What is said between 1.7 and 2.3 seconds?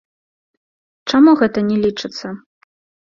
не лічыцца?